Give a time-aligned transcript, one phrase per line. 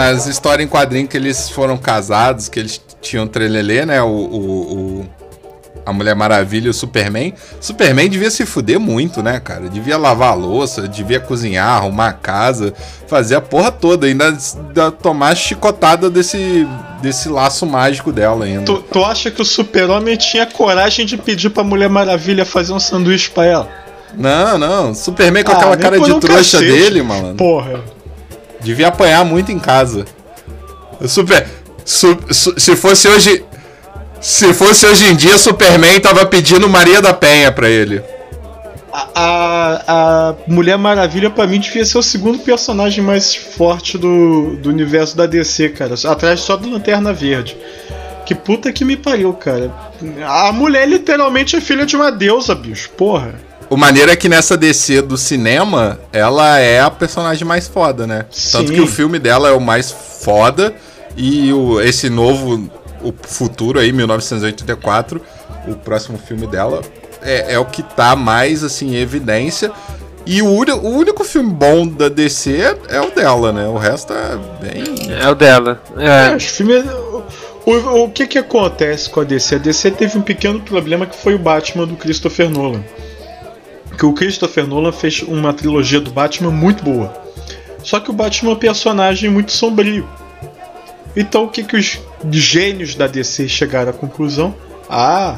[0.00, 4.00] nas histórias em quadrinho que eles foram casados, que eles tinham trelelê, né?
[4.00, 5.08] O, o, o,
[5.84, 7.34] a Mulher Maravilha e o Superman.
[7.60, 9.68] Superman devia se fuder muito, né, cara?
[9.68, 12.72] Devia lavar a louça, devia cozinhar, arrumar a casa,
[13.06, 16.66] fazer a porra toda, ainda, ainda tomar chicotada desse,
[17.02, 18.64] desse laço mágico dela ainda.
[18.64, 22.80] Tu, tu acha que o Super-Homem tinha coragem de pedir pra Mulher Maravilha fazer um
[22.80, 23.68] sanduíche pra ela?
[24.16, 24.94] Não, não.
[24.94, 26.72] Superman com ah, aquela cara de um trouxa cacete.
[26.72, 27.34] dele, mano.
[27.34, 27.80] Porra.
[28.62, 30.04] Devia apanhar muito em casa.
[31.06, 31.46] Super.
[31.84, 33.44] Su, su, se fosse hoje.
[34.20, 38.02] Se fosse hoje em dia, Superman tava pedindo Maria da Penha pra ele.
[38.92, 44.56] A, a, a Mulher Maravilha, para mim, devia ser o segundo personagem mais forte do,
[44.56, 45.94] do universo da DC, cara.
[46.04, 47.56] Atrás só do Lanterna Verde.
[48.26, 49.72] Que puta que me pariu, cara.
[50.26, 52.90] A mulher literalmente é filha de uma deusa, bicho.
[52.90, 53.34] Porra.
[53.70, 58.26] O maneiro é que nessa DC do cinema, ela é a personagem mais foda, né?
[58.28, 58.58] Sim.
[58.58, 60.74] Tanto que o filme dela é o mais foda.
[61.16, 62.68] E o, esse novo,
[63.00, 65.22] o futuro aí, 1984,
[65.68, 66.82] o próximo filme dela,
[67.22, 69.70] é, é o que tá mais, assim, em evidência.
[70.26, 73.68] E o, o, único filme bom da DC é o dela, né?
[73.68, 75.12] O resto é bem.
[75.12, 75.80] É o dela.
[75.96, 76.32] É.
[76.32, 76.84] é os filmes.
[77.64, 79.54] O, o que que acontece com a DC?
[79.54, 82.82] A DC teve um pequeno problema que foi o Batman do Christopher Nolan.
[84.00, 87.12] Que o Christopher Nolan fez uma trilogia do Batman muito boa.
[87.84, 90.08] Só que o Batman é um personagem muito sombrio.
[91.14, 91.98] Então o que, que os
[92.30, 94.54] gênios da DC chegaram à conclusão?
[94.88, 95.36] Ah,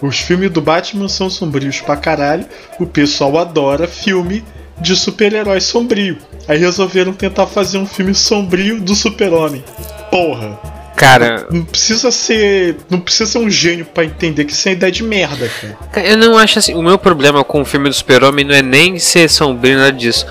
[0.00, 2.46] os filmes do Batman são sombrios pra caralho,
[2.80, 4.42] o pessoal adora filme
[4.80, 6.16] de super-herói sombrio.
[6.48, 9.62] Aí resolveram tentar fazer um filme sombrio do super-homem.
[10.10, 10.77] Porra!
[10.98, 11.46] Cara.
[11.48, 12.76] Não precisa ser.
[12.90, 15.48] Não precisa ser um gênio para entender que isso é ideia de merda,
[15.92, 16.06] cara.
[16.06, 16.74] Eu não acho assim.
[16.74, 20.26] O meu problema com o filme do Super-Homem não é nem ser sombrio, nada disso.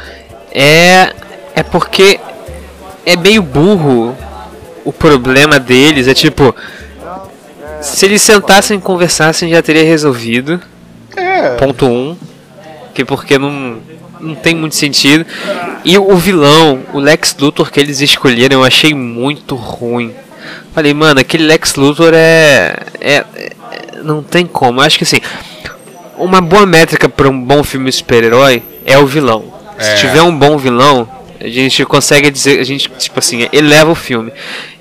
[0.52, 1.14] É.
[1.56, 2.20] É porque.
[3.06, 4.14] É meio burro
[4.84, 6.54] o problema deles é tipo.
[7.82, 10.62] Se eles sentassem e conversassem já teria resolvido.
[11.16, 11.56] É.
[11.56, 11.90] Ponto 1.
[11.90, 12.18] Um,
[12.94, 13.78] que porque não,
[14.20, 15.26] não tem muito sentido.
[15.86, 20.14] E o vilão, o Lex Luthor que eles escolheram, eu achei muito ruim.
[20.78, 22.78] Falei, mano, aquele Lex Luthor é.
[23.02, 23.52] é, é
[24.04, 24.80] não tem como.
[24.80, 25.18] Eu acho que assim.
[26.16, 29.52] Uma boa métrica para um bom filme super-herói é o vilão.
[29.76, 29.84] É.
[29.84, 31.10] Se tiver um bom vilão,
[31.42, 34.32] a gente consegue dizer, a gente, tipo assim, eleva o filme.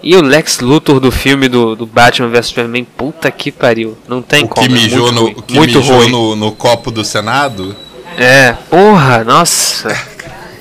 [0.02, 3.96] E o Lex Luthor do filme do, do Batman vs Superman, puta que pariu.
[4.06, 4.66] Não tem o como.
[4.66, 6.10] Que mijou muito no, ruim, que muito mijou ruim.
[6.10, 7.74] No, no copo do Senado?
[8.18, 9.98] É, porra, nossa.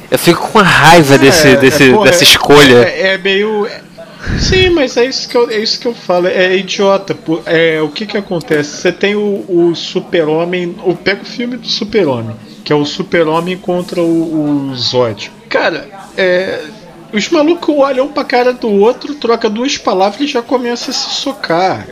[0.10, 2.86] Eu fico com raiva desse, é, desse, é, porra, dessa escolha.
[2.88, 3.68] É, é meio.
[4.40, 7.18] Sim, mas é isso que eu, é isso que eu falo, é idiota.
[7.46, 8.78] É, o que que acontece?
[8.78, 10.76] Você tem o, o Super-Homem.
[11.04, 15.32] Pega o filme do Super-Homem, que é o Super-Homem contra o, o Zod.
[15.50, 15.88] Cara,
[16.18, 16.64] é,
[17.14, 20.94] os malucos olham um pra cara do outro, troca duas palavras e já começa a
[20.94, 21.88] se socar.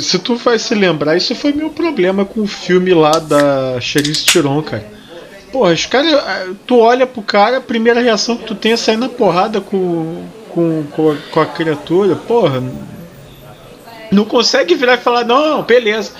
[0.00, 4.24] Se tu vai se lembrar, isso foi meu problema com o filme lá da Charlize
[4.24, 4.84] Theron, cara.
[5.52, 6.20] Porra, os caras.
[6.66, 10.24] Tu olha pro cara, a primeira reação que tu tem é sair na porrada com,
[10.54, 12.14] com, com, a, com a criatura.
[12.14, 12.62] Porra.
[14.10, 16.12] Não consegue virar e falar, não, beleza.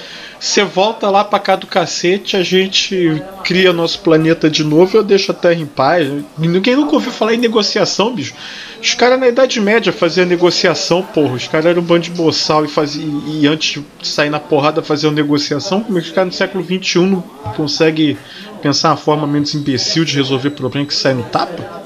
[0.45, 5.03] Você volta lá pra cá do cacete, a gente cria nosso planeta de novo eu
[5.03, 6.07] deixo a Terra em paz.
[6.37, 8.35] Ninguém nunca ouviu falar em negociação, bicho.
[8.83, 11.35] Os caras na Idade Média faziam negociação, porra.
[11.37, 14.83] Os caras eram um bando de boçal e, fazia, e antes de sair na porrada
[14.83, 15.83] faziam negociação.
[15.83, 17.23] Como é que os caras no século XXI não
[17.57, 18.19] conseguem
[18.61, 21.84] pensar uma forma menos imbecil de resolver problema que sai no tapa?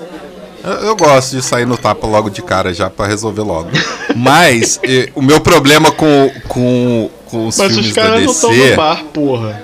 [0.68, 3.70] Eu, eu, gosto de sair no tapa logo de cara já para resolver logo.
[4.14, 8.20] Mas e, o meu problema com, com com os Mas filmes os da DC.
[8.20, 9.62] Mas os caras não estão no bar, porra.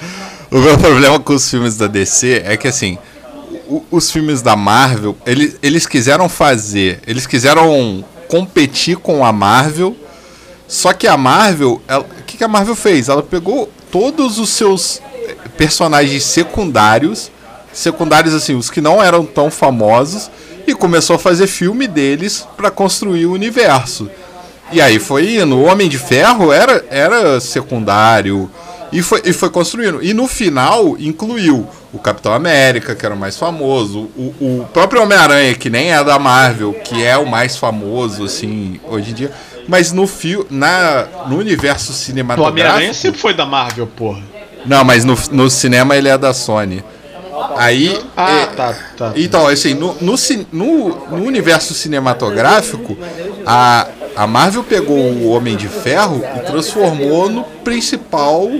[0.50, 2.98] o meu problema com os filmes da DC é que assim,
[3.68, 9.96] o, os filmes da Marvel, eles, eles quiseram fazer, eles quiseram competir com a Marvel.
[10.66, 13.10] Só que a Marvel, o que, que a Marvel fez?
[13.10, 17.30] Ela pegou todos os seus eh, personagens secundários,
[17.72, 20.30] secundários assim, os que não eram tão famosos,
[20.66, 24.08] e começou a fazer filme deles para construir o universo.
[24.70, 25.56] E aí foi indo.
[25.56, 28.50] O Homem de Ferro era, era secundário.
[28.90, 30.02] E foi, e foi construindo.
[30.02, 34.10] E no final incluiu o Capitão América, que era o mais famoso.
[34.16, 38.80] O, o próprio Homem-Aranha, que nem é da Marvel, que é o mais famoso, assim,
[38.84, 39.32] hoje em dia.
[39.68, 42.58] Mas no fio, na, no universo cinematográfico.
[42.58, 44.22] O Homem-Aranha sempre foi da Marvel, porra.
[44.64, 46.84] Não, mas no, no cinema ele é da Sony.
[47.56, 48.00] Aí.
[48.16, 49.12] Ah, é, tá, tá.
[49.16, 50.14] Então, assim, no, no,
[50.52, 52.96] no, no universo cinematográfico,
[53.46, 58.50] a, a Marvel pegou o Homem de Ferro e transformou no principal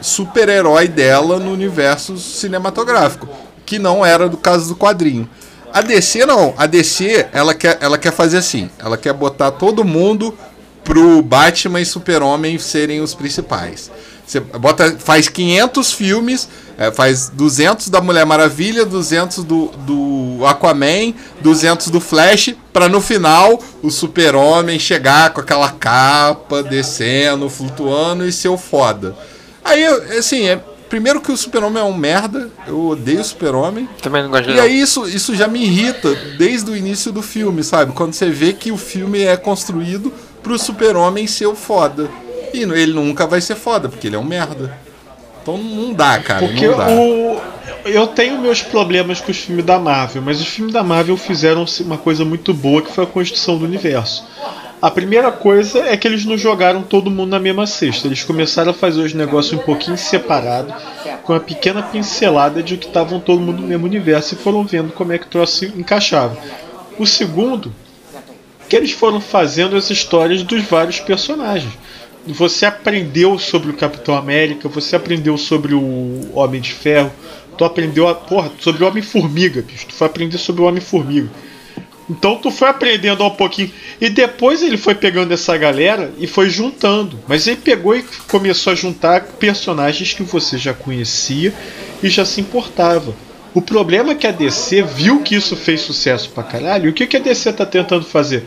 [0.00, 3.28] super-herói dela no universo cinematográfico,
[3.66, 5.28] que não era do caso do quadrinho.
[5.72, 6.54] A DC não.
[6.56, 8.70] A DC, ela quer, ela quer fazer assim.
[8.78, 10.36] Ela quer botar todo mundo
[10.82, 13.90] pro Batman e Super-Homem serem os principais.
[14.26, 21.12] Você bota, faz 500 filmes, é, faz 200 da Mulher Maravilha, 200 do, do Aquaman,
[21.40, 28.30] 200 do Flash, para no final o Super-Homem chegar com aquela capa, descendo, flutuando e
[28.30, 29.16] ser o foda.
[29.64, 29.84] Aí,
[30.16, 33.88] assim, é, primeiro que o Super-Homem é um merda, eu odeio o Super-Homem.
[34.00, 37.64] Também não gosto E aí isso, isso já me irrita desde o início do filme,
[37.64, 37.92] sabe?
[37.92, 40.12] Quando você vê que o filme é construído
[40.44, 42.08] pro Super-Homem ser o foda.
[42.54, 44.86] E ele nunca vai ser foda, porque ele é um merda.
[45.48, 46.46] Então não dá, cara.
[46.46, 46.88] Porque não dá.
[46.90, 47.40] o.
[47.86, 51.64] Eu tenho meus problemas com os filmes da Marvel, mas os filmes da Marvel fizeram
[51.80, 54.26] uma coisa muito boa que foi a construção do universo.
[54.80, 58.06] A primeira coisa é que eles não jogaram todo mundo na mesma cesta.
[58.06, 60.72] Eles começaram a fazer os negócios um pouquinho separado,
[61.24, 64.92] com uma pequena pincelada de que estavam todo mundo no mesmo universo e foram vendo
[64.92, 66.36] como é que o troço encaixava.
[66.98, 67.72] O segundo,
[68.68, 71.72] que eles foram fazendo as histórias dos vários personagens
[72.26, 77.12] você aprendeu sobre o Capitão América, você aprendeu sobre o Homem de Ferro,
[77.56, 79.86] tu aprendeu a, porra, sobre o Homem-Formiga, bicho.
[79.86, 81.28] Tu foi aprender sobre o Homem-Formiga.
[82.08, 83.70] Então tu foi aprendendo um pouquinho.
[84.00, 87.18] E depois ele foi pegando essa galera e foi juntando.
[87.28, 91.52] Mas ele pegou e começou a juntar personagens que você já conhecia
[92.02, 93.14] e já se importava.
[93.52, 96.86] O problema é que a DC viu que isso fez sucesso pra caralho.
[96.86, 98.44] E o que, que a DC tá tentando fazer?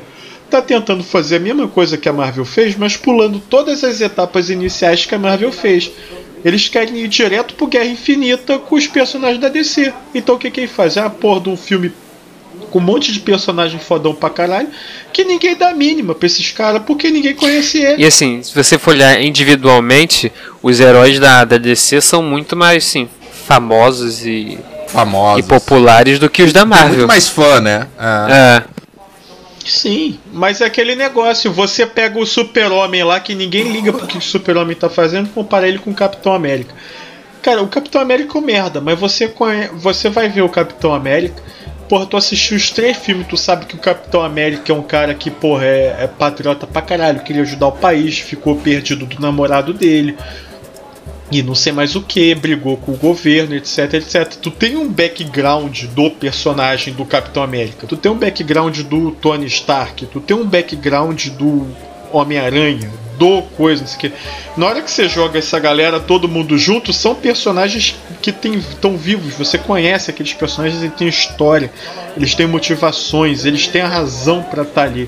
[0.51, 4.49] Tá tentando fazer a mesma coisa que a Marvel fez, mas pulando todas as etapas
[4.49, 5.89] iniciais que a Marvel fez.
[6.43, 9.93] Eles querem ir direto pro Guerra Infinita com os personagens da DC.
[10.13, 10.97] Então o que, que ele faz?
[10.97, 11.91] É a porra de um filme
[12.69, 14.69] com um monte de personagem fodão pra caralho,
[15.13, 18.03] que ninguém dá mínima pra esses caras, porque ninguém conhece ele.
[18.03, 20.31] E assim, se você for olhar individualmente,
[20.63, 23.09] os heróis da, da DC são muito mais, assim,
[23.45, 24.57] famosos e,
[24.87, 25.39] Famosos.
[25.45, 26.89] e populares do que os da Tem Marvel.
[26.89, 27.87] muito mais fã, né?
[27.99, 28.31] É.
[28.33, 28.63] É.
[29.65, 34.17] Sim, mas é aquele negócio, você pega o Super-Homem lá, que ninguém liga pro que
[34.17, 36.73] o Super-Homem tá fazendo, compara ele com o Capitão América.
[37.41, 39.67] Cara, o Capitão América é merda, mas você, conhe...
[39.73, 41.41] você vai ver o Capitão América.
[41.89, 45.13] Porra, tu assistiu os três filmes, tu sabe que o Capitão América é um cara
[45.13, 49.73] que, porra, é, é patriota pra caralho, queria ajudar o país, ficou perdido do namorado
[49.73, 50.15] dele.
[51.31, 54.35] E não sei mais o que, brigou com o governo, etc, etc.
[54.35, 59.45] Tu tem um background do personagem do Capitão América, tu tem um background do Tony
[59.45, 61.67] Stark, tu tem um background do
[62.11, 64.11] Homem-Aranha, do coisa, não sei o que.
[64.57, 69.35] Na hora que você joga essa galera todo mundo junto, são personagens que estão vivos.
[69.35, 71.71] Você conhece aqueles personagens, eles têm história,
[72.17, 75.07] eles têm motivações, eles têm a razão para estar ali.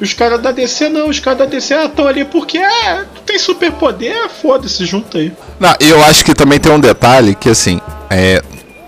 [0.00, 3.38] Os caras da DC não, os caras da DC estão ali porque ah, tu tem
[3.38, 5.32] superpoder, foda-se, junta aí.
[5.60, 7.80] Não, eu acho que também tem um detalhe que assim,
[8.10, 8.42] é,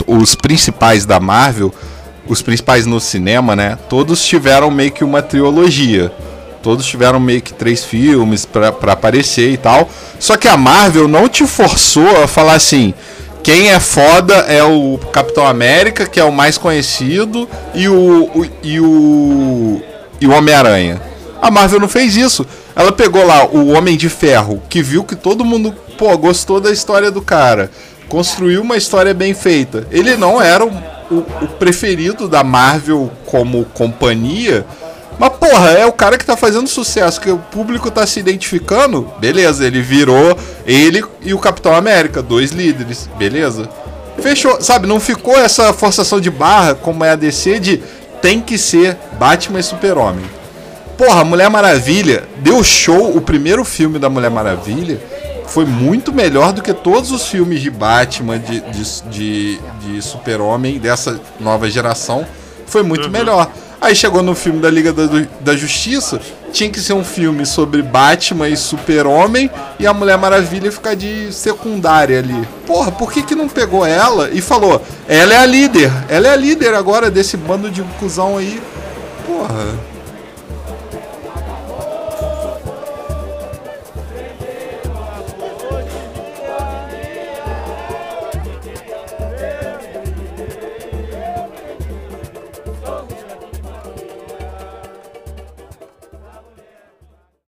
[0.07, 1.73] os principais da Marvel,
[2.27, 3.79] os principais no cinema, né?
[3.89, 6.13] Todos tiveram meio que uma trilogia.
[6.63, 9.89] Todos tiveram meio que três filmes pra aparecer e tal.
[10.19, 12.93] Só que a Marvel não te forçou a falar assim.
[13.45, 18.47] Quem é foda é o Capitão América, que é o mais conhecido, e o, o-
[18.65, 19.81] e o
[20.21, 21.01] e o Homem-Aranha.
[21.41, 22.47] A Marvel não fez isso.
[22.75, 26.71] Ela pegou lá o Homem de Ferro, que viu que todo mundo, pô, gostou da
[26.71, 27.71] história do cara.
[28.09, 29.87] Construiu uma história bem feita.
[29.91, 30.69] Ele não era o,
[31.11, 34.65] o- o preferido da Marvel como companhia.
[35.19, 39.11] Mas, porra, é o cara que tá fazendo sucesso, que o público tá se identificando.
[39.19, 43.09] Beleza, ele virou ele e o Capitão América, dois líderes.
[43.19, 43.69] Beleza.
[44.21, 44.87] Fechou, sabe?
[44.87, 47.83] Não ficou essa forçação de barra como é a DC de
[48.27, 50.25] tem que ser Batman e Super-Homem.
[50.99, 53.17] Porra, Mulher Maravilha deu show.
[53.17, 55.01] O primeiro filme da Mulher Maravilha
[55.47, 60.81] foi muito melhor do que todos os filmes de Batman, de, de, de, de Super-Homem
[60.81, 62.27] dessa nova geração.
[62.67, 63.49] Foi muito melhor.
[63.87, 65.05] Aí chegou no filme da Liga da,
[65.39, 66.21] da Justiça,
[66.53, 71.33] tinha que ser um filme sobre Batman e Super-Homem e a Mulher Maravilha ficar de
[71.33, 72.49] secundária ali.
[72.67, 76.33] Porra, por que, que não pegou ela e falou: ela é a líder, ela é
[76.33, 78.61] a líder agora desse bando de cuzão aí?
[79.25, 79.96] Porra.